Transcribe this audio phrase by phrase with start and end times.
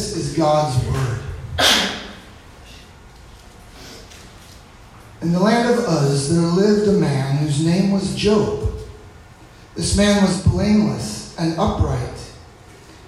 [0.00, 1.20] This is God's word.
[5.20, 8.72] In the land of Uz there lived a man whose name was Job.
[9.76, 12.32] This man was blameless and upright.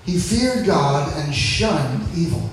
[0.04, 2.50] He feared God and shunned evil.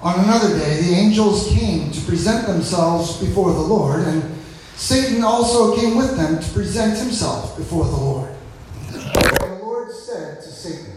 [0.00, 4.22] On another day, the angels came to present themselves before the Lord, and
[4.76, 8.30] Satan also came with them to present himself before the Lord.
[8.92, 10.93] And the Lord said to Satan,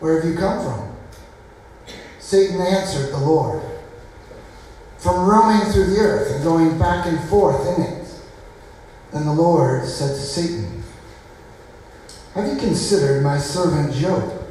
[0.00, 0.96] Where have you come from?
[2.18, 3.62] Satan answered the Lord,
[4.98, 7.98] From roaming through the earth and going back and forth in it.
[9.12, 10.82] Then the Lord said to Satan,
[12.34, 14.46] Have you considered my servant Job?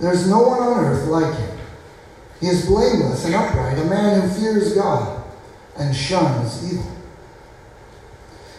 [0.00, 1.58] There is no one on earth like him.
[2.40, 5.24] He is blameless and upright, a man who fears God
[5.78, 6.92] and shuns evil.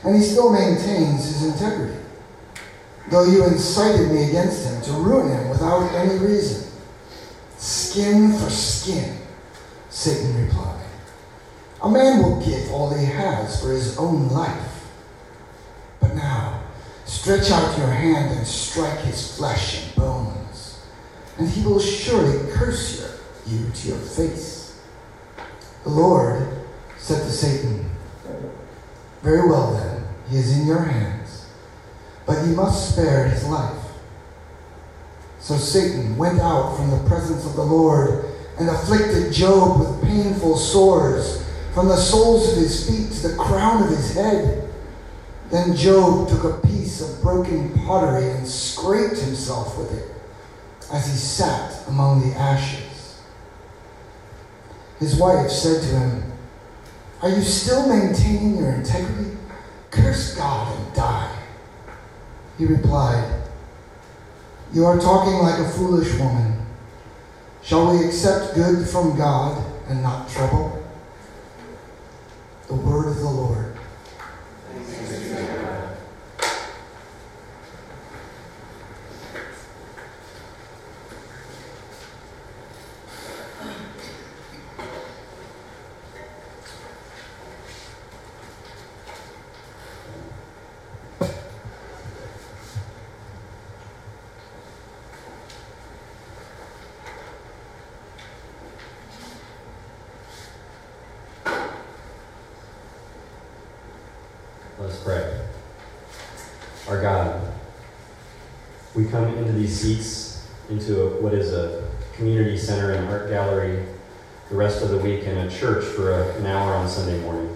[0.04, 1.98] And he still maintains his integrity,
[3.10, 6.72] though you incited me against him to ruin him without any reason.
[7.58, 9.18] Skin for skin,
[9.90, 10.86] Satan replied.
[11.82, 14.88] A man will give all he has for his own life.
[16.00, 16.64] But now,
[17.06, 20.82] stretch out your hand and strike his flesh and bones,
[21.38, 24.80] and he will surely curse you, you to your face.
[25.84, 26.48] The Lord
[26.98, 27.90] said to Satan,
[29.22, 31.17] Very well then, he is in your hands,
[32.28, 33.82] but he must spare his life.
[35.40, 38.26] So Satan went out from the presence of the Lord
[38.60, 43.84] and afflicted Job with painful sores from the soles of his feet to the crown
[43.84, 44.70] of his head.
[45.52, 50.12] Then Job took a piece of broken pottery and scraped himself with it
[50.92, 53.22] as he sat among the ashes.
[55.00, 56.32] His wife said to him,
[57.22, 59.38] Are you still maintaining your integrity?
[59.92, 61.37] Curse God and die.
[62.58, 63.44] He replied,
[64.74, 66.66] You are talking like a foolish woman.
[67.62, 70.84] Shall we accept good from God and not trouble?
[72.68, 73.78] The word of the Lord.
[104.80, 105.42] Let's pray.
[106.88, 107.42] Our God,
[109.10, 113.86] come into these seats, into a, what is a community center and art gallery
[114.50, 117.56] the rest of the week and a church for a, an hour on Sunday morning.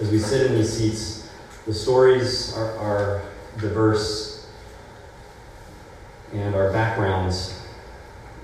[0.00, 1.30] As we sit in these seats,
[1.66, 3.22] the stories are, are
[3.58, 4.50] diverse
[6.32, 7.62] and our backgrounds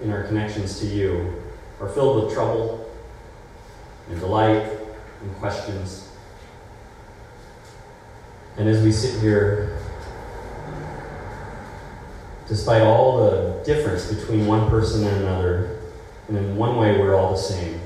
[0.02, 1.42] in our connections to you
[1.80, 2.90] are filled with trouble
[4.08, 4.66] and delight
[5.22, 6.08] and questions.
[8.56, 9.79] And as we sit here,
[12.50, 15.78] despite all the difference between one person and another,
[16.26, 17.80] and in one way we're all the same,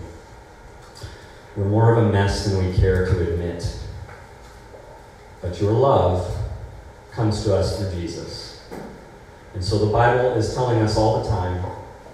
[1.54, 3.78] we're more of a mess than we care to admit.
[5.42, 6.34] But your love
[7.12, 8.66] comes to us through Jesus.
[9.52, 11.62] And so the Bible is telling us all the time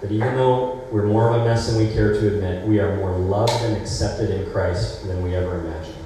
[0.01, 2.97] that even though we're more of a mess than we care to admit, we are
[2.97, 6.05] more loved and accepted in Christ than we ever imagined.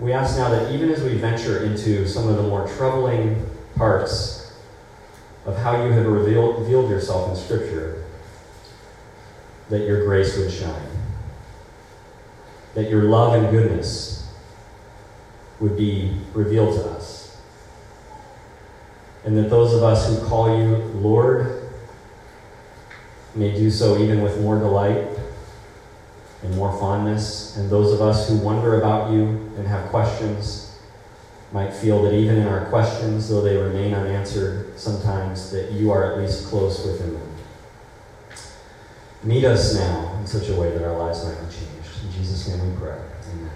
[0.00, 3.44] We ask now that even as we venture into some of the more troubling
[3.76, 4.41] parts
[5.44, 8.04] of how you have revealed, revealed yourself in Scripture,
[9.70, 10.90] that your grace would shine,
[12.74, 14.32] that your love and goodness
[15.60, 17.40] would be revealed to us,
[19.24, 21.70] and that those of us who call you Lord
[23.34, 25.08] may do so even with more delight
[26.42, 27.56] and more fondness.
[27.56, 30.71] And those of us who wonder about you and have questions
[31.52, 36.12] might feel that even in our questions, though they remain unanswered sometimes, that you are
[36.12, 37.28] at least close within them.
[39.22, 42.04] Meet us now in such a way that our lives might be changed.
[42.04, 42.98] In Jesus' name we pray.
[43.32, 43.50] Amen.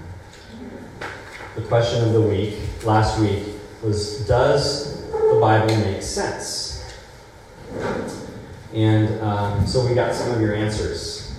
[1.56, 3.42] The question of the week, last week,
[3.82, 6.94] was Does the Bible make sense?
[8.74, 11.34] And um, so we got some of your answers.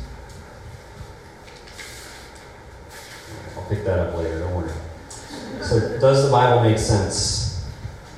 [3.55, 4.71] I'll pick that up later, don't worry.
[5.99, 7.65] Does the Bible make sense?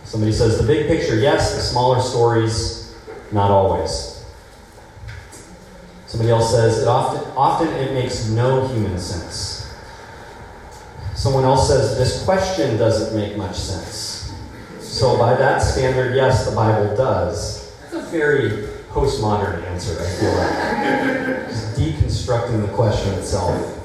[0.04, 2.96] Somebody says the big picture, yes, the smaller stories,
[3.32, 4.26] not always.
[6.08, 9.72] Somebody else says it often, often it makes no human sense.
[11.14, 14.34] Someone else says this question doesn't make much sense.
[14.80, 20.34] So, by that standard, yes, the Bible does That's a very postmodern answer, I feel
[20.34, 21.50] like.
[21.50, 23.80] Just deconstructing the question itself.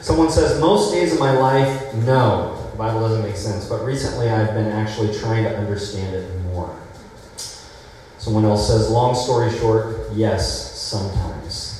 [0.00, 2.49] Someone says, Most days of my life, no.
[2.80, 6.74] Bible doesn't make sense, but recently I've been actually trying to understand it more.
[8.16, 11.76] Someone else says, Long story short, yes, sometimes.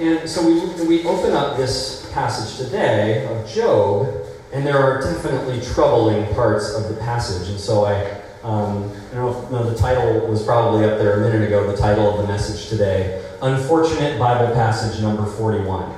[0.00, 4.08] And so we, we open up this passage today of Job,
[4.52, 7.48] and there are definitely troubling parts of the passage.
[7.50, 8.10] And so I,
[8.42, 12.10] um, I don't know the title was probably up there a minute ago, the title
[12.10, 15.94] of the message today Unfortunate Bible Passage number 41.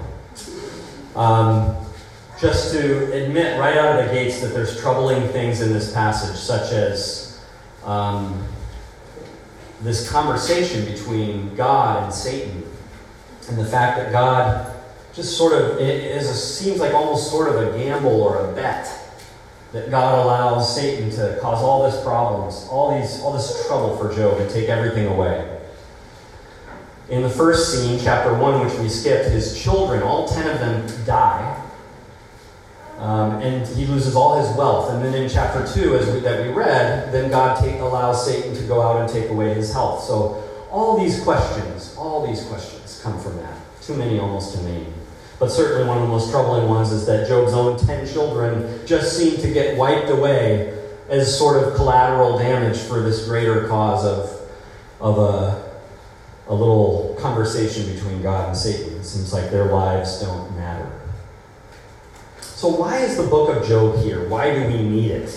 [1.17, 1.87] Um,
[2.41, 6.37] just to admit right out of the gates that there's troubling things in this passage,
[6.37, 7.45] such as
[7.85, 8.43] um,
[9.83, 12.63] this conversation between God and Satan,
[13.49, 14.75] and the fact that God
[15.15, 18.55] just sort of it is a, seems like almost sort of a gamble or a
[18.55, 18.89] bet
[19.73, 24.15] that God allows Satan to cause all this problems, all these all this trouble for
[24.15, 25.59] Job and take everything away.
[27.11, 31.05] In the first scene, chapter 1, which we skipped, his children, all 10 of them,
[31.05, 31.30] die.
[33.43, 34.91] And he loses all his wealth.
[34.91, 38.55] And then in chapter 2, as we, that we read, then God take, allows Satan
[38.55, 40.05] to go out and take away his health.
[40.05, 43.57] So all these questions, all these questions come from that.
[43.83, 44.93] Too many almost to name.
[45.39, 49.17] But certainly one of the most troubling ones is that Job's own 10 children just
[49.17, 50.79] seem to get wiped away
[51.09, 54.51] as sort of collateral damage for this greater cause of,
[55.01, 55.71] of a
[56.51, 58.95] a little conversation between God and Satan.
[58.97, 60.80] It seems like their lives don't matter.
[62.61, 64.29] So, why is the book of Job here?
[64.29, 65.31] Why do we need it?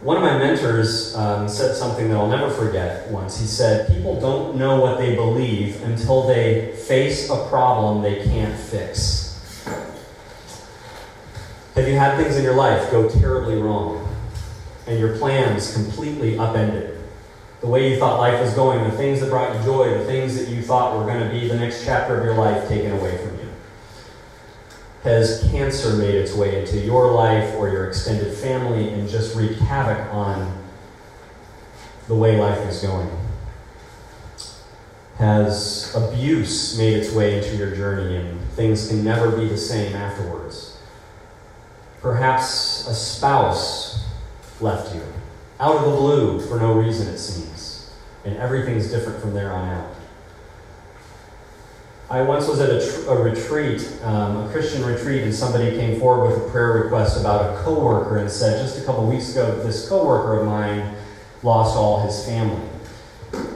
[0.00, 3.40] One of my mentors um, said something that I'll never forget once.
[3.40, 8.56] He said, People don't know what they believe until they face a problem they can't
[8.56, 9.66] fix.
[11.74, 14.08] Have you had things in your life go terribly wrong
[14.86, 16.94] and your plans completely upended?
[17.60, 20.38] the way you thought life was going, the things that brought you joy, the things
[20.38, 23.16] that you thought were going to be the next chapter of your life taken away
[23.16, 23.33] from you?
[25.04, 29.60] Has cancer made its way into your life or your extended family and just wreaked
[29.60, 30.64] havoc on
[32.08, 33.10] the way life is going?
[35.18, 39.94] Has abuse made its way into your journey and things can never be the same
[39.94, 40.78] afterwards?
[42.00, 44.04] Perhaps a spouse
[44.60, 45.02] left you
[45.60, 47.54] out of the blue for no reason, it seems
[48.24, 49.93] and everything's different from there on out.
[52.14, 56.28] I once was at a, a retreat, um, a Christian retreat, and somebody came forward
[56.30, 59.88] with a prayer request about a coworker and said, just a couple weeks ago, this
[59.88, 60.94] coworker of mine
[61.42, 62.68] lost all his family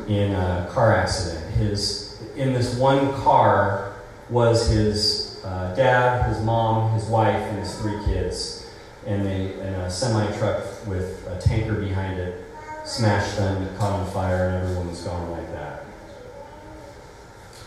[0.08, 1.54] in a car accident.
[1.54, 3.94] His in this one car
[4.28, 8.68] was his uh, dad, his mom, his wife, and his three kids,
[9.06, 12.44] and they a semi truck with a tanker behind it
[12.84, 15.67] smashed them, caught on fire, and everyone was gone like that.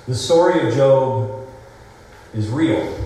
[0.08, 1.48] The story of Job
[2.34, 2.98] is real.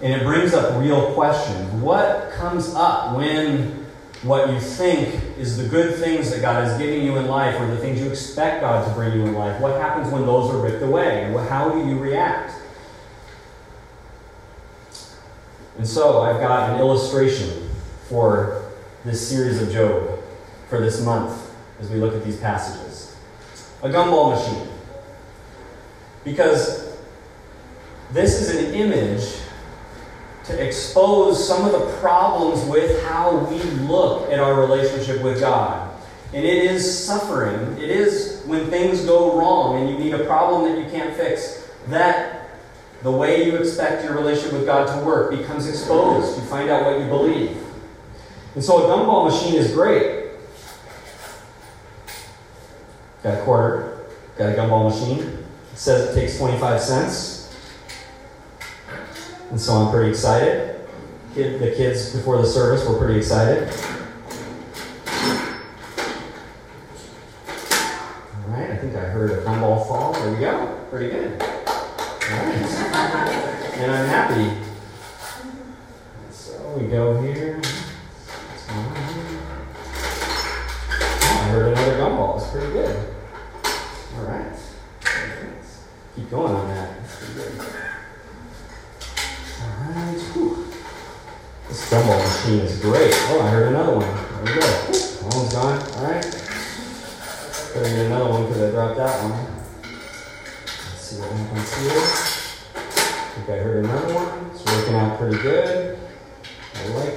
[0.00, 1.70] And it brings up real questions.
[1.82, 3.84] What comes up when
[4.22, 7.66] what you think is the good things that God is giving you in life or
[7.66, 9.60] the things you expect God to bring you in life?
[9.60, 11.32] What happens when those are ripped away?
[11.48, 12.54] How do you react?
[15.76, 17.68] And so I've got an illustration
[18.08, 18.70] for
[19.04, 20.20] this series of Job
[20.68, 23.14] for this month as we look at these passages
[23.82, 24.73] a gumball machine.
[26.24, 26.96] Because
[28.12, 29.40] this is an image
[30.44, 35.90] to expose some of the problems with how we look at our relationship with God.
[36.32, 37.78] And it is suffering.
[37.78, 41.70] It is when things go wrong and you need a problem that you can't fix,
[41.88, 42.48] that
[43.02, 46.36] the way you expect your relationship with God to work becomes exposed.
[46.36, 47.56] You find out what you believe.
[48.54, 50.30] And so a gumball machine is great.
[53.22, 54.06] Got a quarter.
[54.36, 55.43] Got a gumball machine.
[55.74, 57.52] It says it takes 25 cents.
[59.50, 60.86] And so I'm pretty excited.
[61.34, 63.74] The kids before the service were pretty excited.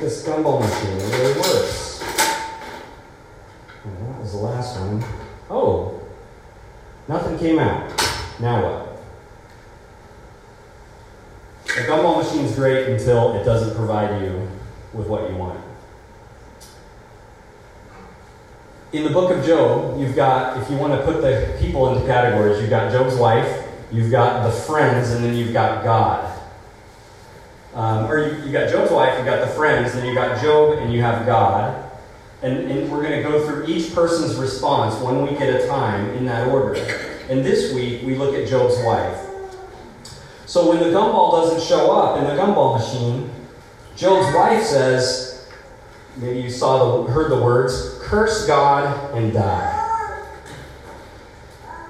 [0.08, 2.00] this gumball machine really works.
[3.84, 5.04] That was the last one.
[5.50, 6.02] Oh,
[7.10, 7.90] nothing came out.
[8.40, 9.02] Now what?
[11.66, 14.48] A gumball machine's great until it doesn't provide you
[14.94, 15.60] with what you want.
[18.94, 22.08] In the book of Job, you've got, if you want to put the people into
[22.08, 26.37] categories, you've got Job's wife, you've got the friends, and then you've got God.
[27.78, 30.80] Um, or you, you got Job's wife, you've got the friends, then you've got Job,
[30.80, 31.92] and you have God.
[32.42, 36.10] And, and we're going to go through each person's response one week at a time
[36.16, 36.74] in that order.
[37.30, 39.26] And this week, we look at Job's wife.
[40.48, 43.30] So when the gumball doesn't show up in the gumball machine,
[43.96, 45.48] Job's wife says,
[46.16, 49.84] maybe you saw the, heard the words, curse God and die.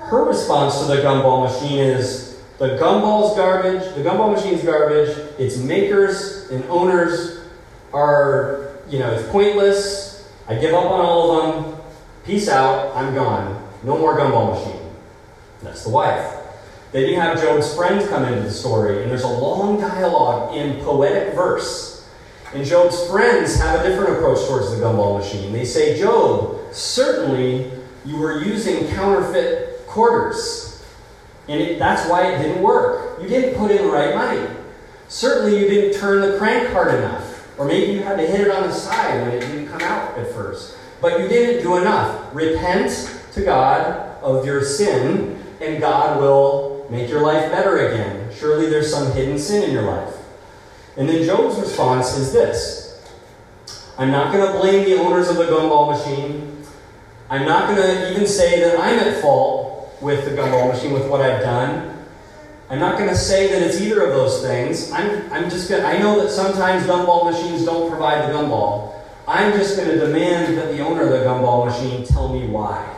[0.01, 2.26] Her response to the gumball machine is,
[2.57, 7.45] the gumball's garbage, the gumball machine's garbage, its makers and owners
[7.93, 10.07] are, you know, it's pointless,
[10.47, 11.81] I give up on all of them.
[12.25, 12.95] Peace out.
[12.95, 13.61] I'm gone.
[13.83, 14.81] No more gumball machine.
[15.61, 16.35] That's the wife.
[16.93, 20.79] Then you have Job's friends come into the story, and there's a long dialogue in
[20.83, 22.09] poetic verse.
[22.53, 25.51] And Job's friends have a different approach towards the gumball machine.
[25.51, 27.71] They say, Job, certainly
[28.05, 30.66] you were using counterfeit quarters.
[31.47, 33.21] And it, that's why it didn't work.
[33.21, 34.47] You didn't put in the right money.
[35.07, 37.57] Certainly you didn't turn the crank hard enough.
[37.57, 40.17] Or maybe you had to hit it on the side when it didn't come out
[40.17, 40.77] at first.
[41.01, 42.33] But you didn't do enough.
[42.33, 43.85] Repent to God
[44.21, 48.29] of your sin, and God will make your life better again.
[48.33, 50.15] Surely there's some hidden sin in your life.
[50.97, 52.87] And then Job's response is this
[53.97, 56.63] I'm not going to blame the owners of the gumball machine.
[57.29, 59.56] I'm not going to even say that I'm at fault
[60.01, 61.93] with the gumball machine, with what I've done.
[62.69, 64.91] I'm not going to say that it's either of those things.
[64.91, 68.93] I'm, I'm just going I know that sometimes gumball machines don't provide the gumball.
[69.27, 72.93] I'm just going to demand that the owner of the gumball machine tell me why.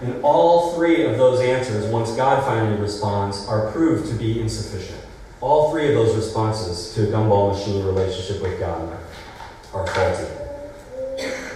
[0.00, 5.00] And all three of those answers, once God finally responds, are proved to be insufficient.
[5.40, 8.98] All three of those responses to a gumball machine relationship with God
[9.72, 10.43] are faulty.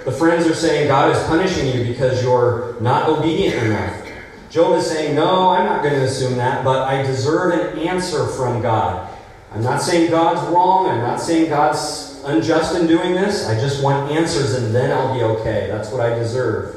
[0.08, 4.08] The friends are saying God is punishing you because you're not obedient enough.
[4.48, 8.26] Job is saying, No, I'm not going to assume that, but I deserve an answer
[8.28, 9.14] from God.
[9.52, 10.88] I'm not saying God's wrong.
[10.88, 13.46] I'm not saying God's unjust in doing this.
[13.48, 15.68] I just want answers and then I'll be okay.
[15.70, 16.74] That's what I deserve.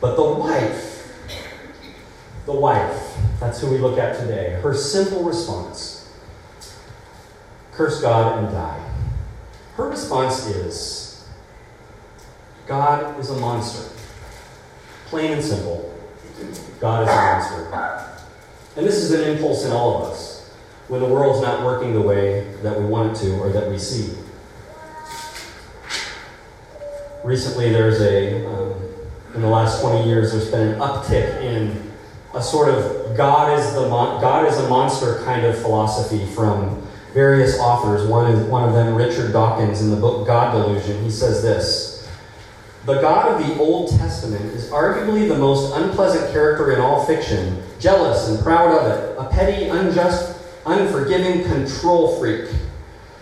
[0.00, 1.12] But the wife,
[2.46, 4.52] the wife, that's who we look at today.
[4.62, 6.08] Her simple response
[7.72, 8.88] curse God and die.
[9.74, 11.07] Her response is
[12.68, 13.90] God is a monster.
[15.06, 15.94] Plain and simple.
[16.80, 18.24] God is a monster.
[18.76, 20.50] And this is an impulse in all of us
[20.88, 23.78] when the world's not working the way that we want it to or that we
[23.78, 24.16] see.
[27.24, 28.74] Recently, there's a, um,
[29.34, 31.90] in the last 20 years, there's been an uptick in
[32.34, 36.86] a sort of God is, the mon- God is a monster kind of philosophy from
[37.12, 38.06] various authors.
[38.06, 41.97] One, one of them, Richard Dawkins, in the book God Delusion, he says this
[42.88, 47.62] the God of the Old Testament is arguably the most unpleasant character in all fiction,
[47.78, 52.50] jealous and proud of it, a petty, unjust, unforgiving control freak,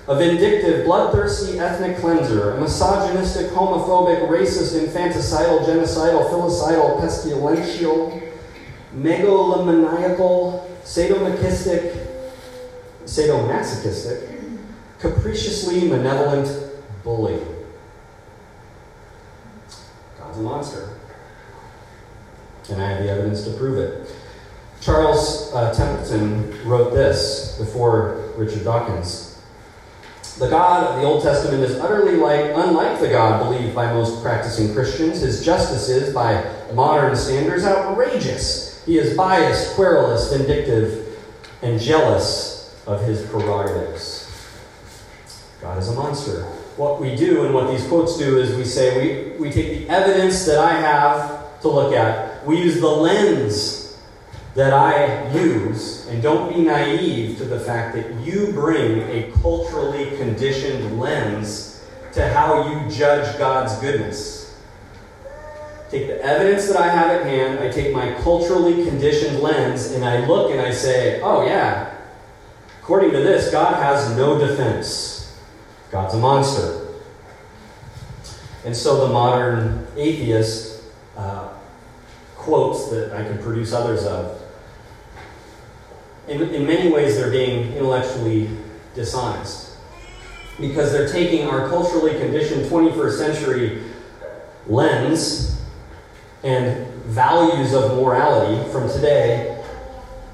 [0.07, 8.23] a vindictive, bloodthirsty ethnic cleanser, a misogynistic, homophobic, racist, infanticidal, genocidal, filicidal, pestilential,
[8.95, 12.07] megalomaniacal, sadomasochistic,
[13.05, 14.61] sadomasochistic,
[15.01, 16.49] capriciously malevolent
[17.03, 17.41] bully
[20.37, 20.91] a monster.
[22.71, 24.15] And I have the evidence to prove it.
[24.81, 29.43] Charles uh, Templeton wrote this before Richard Dawkins.
[30.39, 34.23] The God of the Old Testament is utterly like, unlike the God believed by most
[34.23, 35.21] practicing Christians.
[35.21, 38.85] His justice is, by modern standards, outrageous.
[38.85, 41.19] He is biased, querulous, vindictive,
[41.63, 44.31] and jealous of his prerogatives.
[45.63, 46.47] God is a monster
[46.77, 49.89] what we do and what these quotes do is we say we, we take the
[49.89, 53.99] evidence that I have to look at, we use the lens
[54.55, 60.17] that I use, and don't be naive to the fact that you bring a culturally
[60.17, 64.59] conditioned lens to how you judge God's goodness.
[65.91, 70.05] Take the evidence that I have at hand, I take my culturally conditioned lens, and
[70.05, 71.95] I look and I say, oh, yeah,
[72.81, 75.16] according to this, God has no defense.
[75.97, 76.89] God's a monster.
[78.67, 80.83] And so the modern atheist
[81.17, 81.49] uh,
[82.35, 84.43] quotes that I can produce others of,
[86.29, 88.51] in, in many ways, they're being intellectually
[88.95, 89.79] dishonest.
[90.61, 93.83] Because they're taking our culturally conditioned 21st century
[94.67, 95.63] lens
[96.43, 99.56] and values of morality from today,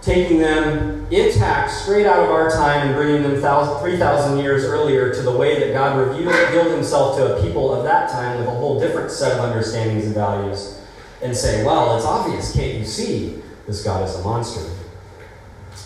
[0.03, 5.23] taking them intact straight out of our time and bringing them 3,000 years earlier to
[5.23, 8.81] the way that God revealed himself to a people of that time with a whole
[8.81, 10.81] different set of understandings and values,
[11.23, 13.41] and say, well, it's obvious, can't you see?
[13.67, 14.69] This God is a monster.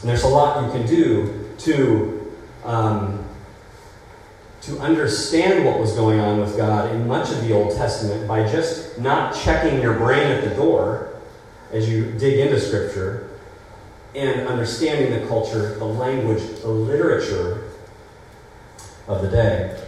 [0.00, 2.32] And there's a lot you can do to
[2.64, 3.22] um,
[4.62, 8.50] to understand what was going on with God in much of the Old Testament by
[8.50, 11.20] just not checking your brain at the door
[11.70, 13.35] as you dig into Scripture
[14.16, 17.70] and understanding the culture, the language, the literature
[19.06, 19.82] of the day.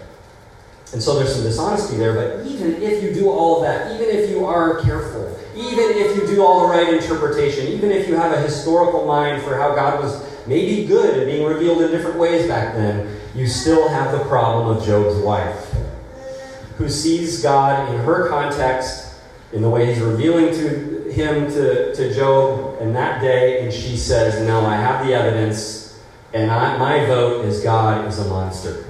[0.92, 4.14] And so there's some dishonesty there, but even if you do all of that, even
[4.14, 8.16] if you are careful, even if you do all the right interpretation, even if you
[8.16, 12.18] have a historical mind for how God was maybe good at being revealed in different
[12.18, 15.74] ways back then, you still have the problem of Job's wife,
[16.76, 19.14] who sees God in her context,
[19.52, 23.96] in the way he's revealing to him to, to Job in that day, and she
[23.96, 26.00] says, No, I have the evidence,
[26.32, 28.84] and I, my vote is God is a monster.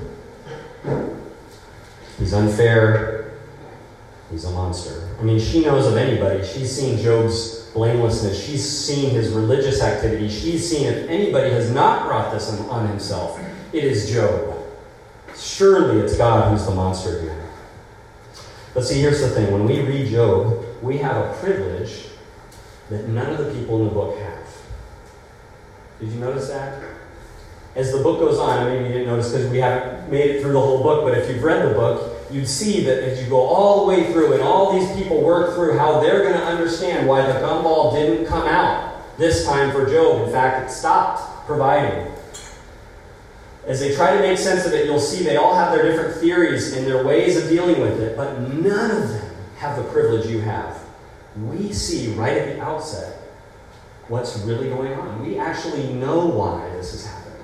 [2.19, 3.39] He's unfair.
[4.31, 5.17] He's a monster.
[5.19, 6.45] I mean, she knows of anybody.
[6.45, 8.45] She's seen Job's blamelessness.
[8.45, 10.29] She's seen his religious activity.
[10.29, 13.41] She's seen if anybody has not brought this on himself
[13.73, 14.57] it is Job.
[15.37, 17.49] Surely it's God who's the monster here.
[18.75, 22.07] But see, here's the thing when we read Job, we have a privilege
[22.91, 24.47] that none of the people in the book have.
[26.01, 26.83] Did you notice that?
[27.75, 30.53] As the book goes on, maybe you didn't notice because we haven't made it through
[30.53, 33.41] the whole book, but if you've read the book, you'd see that as you go
[33.41, 37.07] all the way through and all these people work through how they're going to understand
[37.07, 40.27] why the gumball didn't come out this time for Job.
[40.27, 42.13] In fact, it stopped providing.
[43.67, 46.17] As they try to make sense of it, you'll see they all have their different
[46.17, 50.27] theories and their ways of dealing with it, but none of them have the privilege
[50.27, 50.88] you have.
[51.37, 53.17] We see right at the outset
[54.09, 55.25] what's really going on.
[55.25, 57.43] We actually know why this is happening.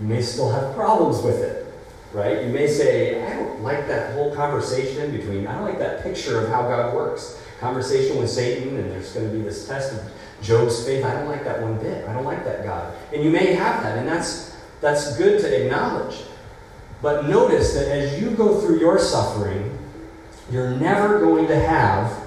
[0.00, 1.66] You may still have problems with it,
[2.12, 2.44] right?
[2.44, 6.44] You may say, I don't like that whole conversation between, I don't like that picture
[6.44, 7.42] of how God works.
[7.60, 11.28] Conversation with Satan, and there's going to be this test of Job's faith, I don't
[11.28, 12.06] like that one bit.
[12.06, 12.94] I don't like that God.
[13.12, 16.22] And you may have that, and that's, that's good to acknowledge.
[17.00, 19.75] But notice that as you go through your suffering,
[20.50, 22.24] you're never going to have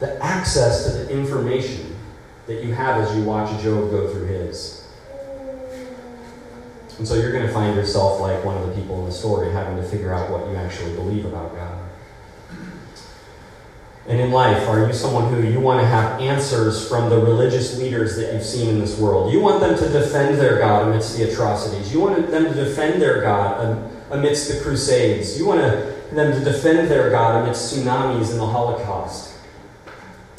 [0.00, 1.96] the access to the information
[2.46, 4.88] that you have as you watch Job go through his.
[6.98, 9.50] And so you're going to find yourself like one of the people in the story,
[9.50, 11.78] having to figure out what you actually believe about God.
[14.08, 17.78] And in life, are you someone who you want to have answers from the religious
[17.78, 19.32] leaders that you've seen in this world?
[19.32, 21.92] You want them to defend their God amidst the atrocities.
[21.92, 25.38] You want them to defend their God amidst the crusades.
[25.38, 25.60] You want
[26.14, 29.36] them to defend their God amidst tsunamis and the Holocaust.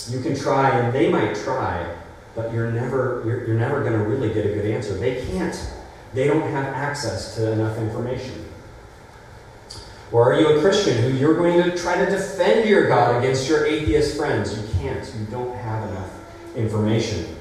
[0.10, 1.96] You can try, and they might try,
[2.36, 4.94] but you're never, you're, you're never going to really get a good answer.
[4.94, 5.74] They can't.
[6.14, 8.46] They don't have access to enough information.
[10.12, 13.50] Or are you a Christian who you're going to try to defend your God against
[13.50, 14.56] your atheist friends?
[14.56, 15.04] You can't.
[15.18, 16.12] You don't have enough
[16.56, 17.36] information,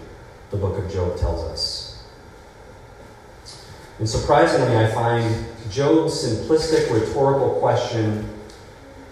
[0.50, 1.81] the book of Job tells us.
[4.02, 8.28] And surprisingly, I find Job's simplistic rhetorical question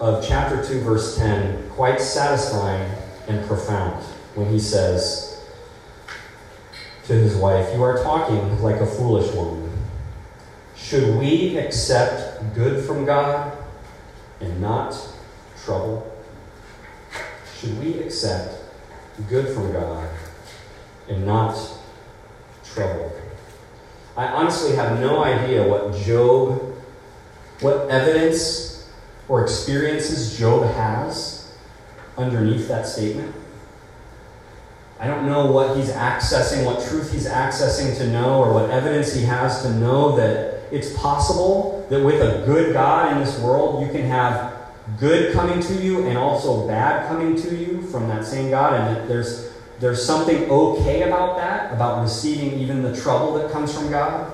[0.00, 2.90] of chapter 2, verse 10 quite satisfying
[3.28, 4.02] and profound
[4.34, 5.46] when he says
[7.04, 9.70] to his wife, You are talking like a foolish woman.
[10.74, 13.56] Should we accept good from God
[14.40, 15.00] and not
[15.64, 16.12] trouble?
[17.60, 18.56] Should we accept
[19.28, 20.08] good from God
[21.08, 21.56] and not
[22.64, 23.19] trouble?
[24.16, 26.74] I honestly have no idea what Job,
[27.60, 28.90] what evidence
[29.28, 31.52] or experiences Job has
[32.18, 33.34] underneath that statement.
[34.98, 39.14] I don't know what he's accessing, what truth he's accessing to know, or what evidence
[39.14, 43.82] he has to know that it's possible that with a good God in this world,
[43.84, 44.54] you can have
[44.98, 48.96] good coming to you and also bad coming to you from that same God, and
[48.96, 49.49] that there's
[49.80, 54.30] there's something okay about that, about receiving even the trouble that comes from God.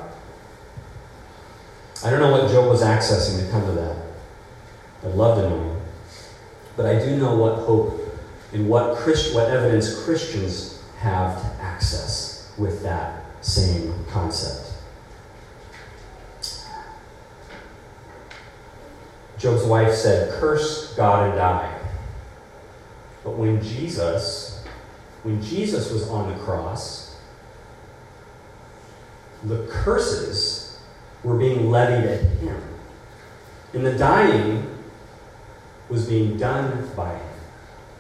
[2.04, 3.96] I don't know what Job was accessing to come to that.
[5.04, 5.80] I'd love to know.
[6.76, 8.00] But I do know what hope
[8.52, 14.72] and what, Christ, what evidence Christians have to access with that same concept.
[19.38, 21.78] Job's wife said, Curse God and die.
[23.22, 24.55] But when Jesus,
[25.26, 27.16] when Jesus was on the cross,
[29.42, 30.78] the curses
[31.24, 32.62] were being levied at him.
[33.74, 34.64] And the dying
[35.88, 37.26] was being done by him.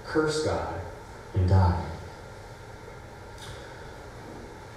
[0.04, 0.80] curse God,
[1.34, 1.84] and die.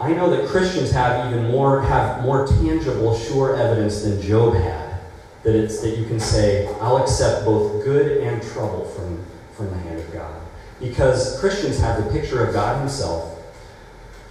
[0.02, 5.02] I know that Christians have even more have more tangible, sure evidence than Job had.
[5.44, 9.78] That it's that you can say, I'll accept both good and trouble from, from the
[9.78, 10.49] hand of God.
[10.80, 13.38] Because Christians have the picture of God Himself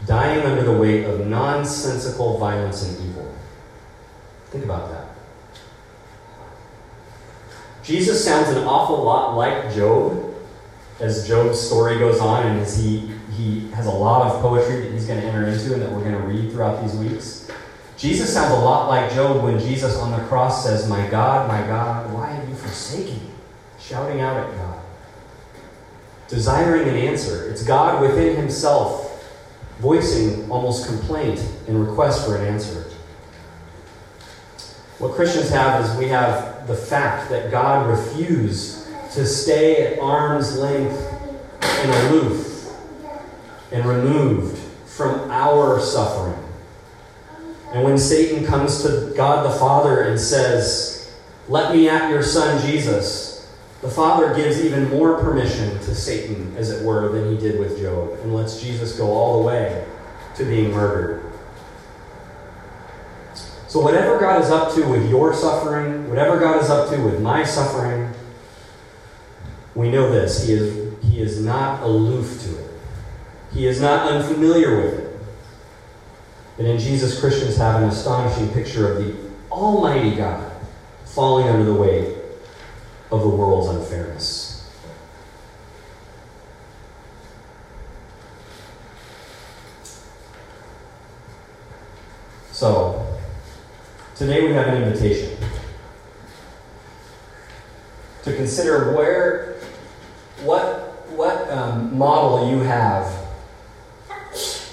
[0.07, 3.35] dying under the weight of nonsensical violence and evil.
[4.47, 5.09] Think about that.
[7.83, 10.35] Jesus sounds an awful lot like Job
[11.01, 14.93] as Job's story goes on and as he, he has a lot of poetry that
[14.93, 17.51] he's going to enter into and that we're going to read throughout these weeks.
[17.97, 21.61] Jesus sounds a lot like Job when Jesus on the cross says, My God, my
[21.67, 23.31] God, why have you forsaken me?
[23.81, 24.78] Shouting out at God.
[26.29, 27.51] Desiring an answer.
[27.51, 29.09] It's God within himself
[29.79, 32.85] voicing almost complaint and request for an answer.
[34.99, 40.59] What Christians have is we have the fact that God refused to stay at arm's
[40.59, 41.01] length
[41.63, 42.73] and aloof
[43.71, 46.45] and removed from our suffering.
[47.73, 51.15] And when Satan comes to God the Father and says,
[51.49, 53.28] Let me at your son Jesus,
[53.81, 57.81] the Father gives even more permission to Satan, as it were, than he did with
[57.81, 59.87] Job, and lets Jesus go all the way
[60.35, 61.23] to being murdered.
[63.69, 67.21] So, whatever God is up to with your suffering, whatever God is up to with
[67.21, 68.13] my suffering,
[69.75, 70.47] we know this.
[70.47, 72.71] He is, he is not aloof to it,
[73.53, 75.21] He is not unfamiliar with it.
[76.59, 79.15] And in Jesus, Christians have an astonishing picture of the
[79.53, 80.51] Almighty God
[81.05, 82.18] falling under the weight
[83.11, 84.55] of the world's unfairness.
[92.53, 93.07] So,
[94.17, 95.39] today we have an invitation
[98.25, 99.61] to consider where,
[100.43, 103.29] what, what um, model you have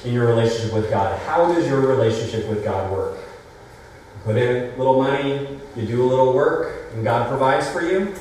[0.04, 1.20] in your relationship with God.
[1.22, 3.18] How does your relationship with God work?
[4.26, 8.16] Put in a little money, you do a little work, and God provides for you.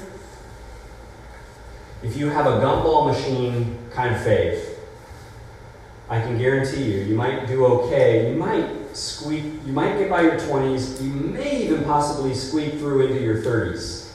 [2.02, 4.78] If you have a gumball machine kind of faith,
[6.10, 8.30] I can guarantee you, you might do okay.
[8.30, 13.06] You might squeak, you might get by your 20s, you may even possibly squeak through
[13.06, 14.12] into your 30s.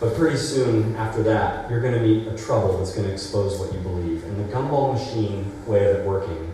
[0.00, 3.60] But pretty soon after that, you're going to meet a trouble that's going to expose
[3.60, 4.24] what you believe.
[4.24, 6.52] And the gumball machine way of it working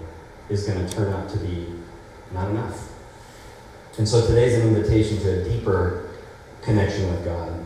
[0.50, 1.68] is going to turn out to be
[2.34, 2.93] not enough.
[3.98, 6.11] And so today's an invitation to a deeper
[6.62, 7.64] connection with God.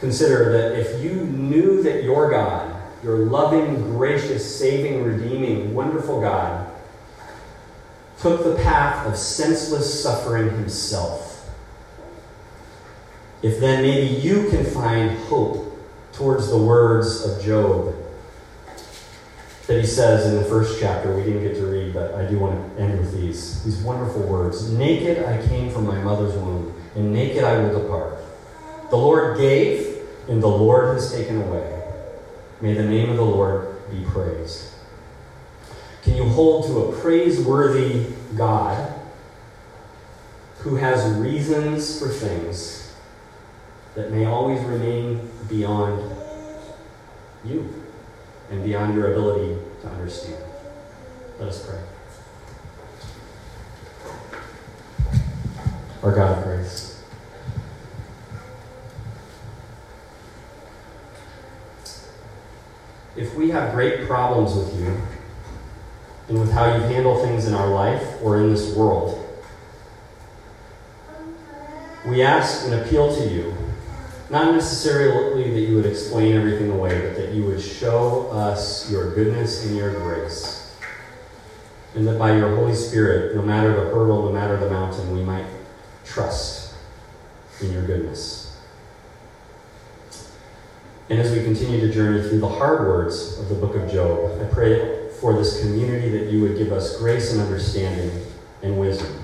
[0.00, 6.70] Consider that if you knew that your God, your loving, gracious, saving, redeeming, wonderful God,
[8.20, 11.50] took the path of senseless suffering himself,
[13.42, 15.78] if then maybe you can find hope
[16.12, 17.94] towards the words of Job
[19.66, 22.38] that he says in the first chapter, we didn't get to read, but I do
[22.38, 24.70] want to end with these, these wonderful words.
[24.70, 28.18] Naked I came from my mother's womb, and naked I will depart.
[28.90, 31.82] The Lord gave, and the Lord has taken away.
[32.60, 34.72] May the name of the Lord be praised.
[36.02, 38.92] Can you hold to a praiseworthy God
[40.64, 42.94] who has reasons for things
[43.94, 46.10] that may always remain beyond
[47.44, 47.84] you
[48.50, 50.42] and beyond your ability to understand.
[51.44, 51.78] Let us pray.
[56.02, 57.04] Our God of grace.
[63.14, 65.02] If we have great problems with you
[66.30, 69.22] and with how you handle things in our life or in this world,
[72.06, 73.54] we ask and appeal to you
[74.30, 79.14] not necessarily that you would explain everything away, but that you would show us your
[79.14, 80.63] goodness and your grace.
[81.94, 85.22] And that by your Holy Spirit, no matter the hurdle, no matter the mountain, we
[85.22, 85.46] might
[86.04, 86.74] trust
[87.60, 88.44] in your goodness.
[91.08, 94.40] And as we continue to journey through the hard words of the book of Job,
[94.40, 98.26] I pray for this community that you would give us grace and understanding
[98.62, 99.22] and wisdom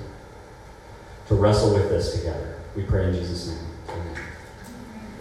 [1.29, 2.57] to wrestle with this together.
[2.77, 3.67] We pray in Jesus' name.
[3.89, 4.30] Amen.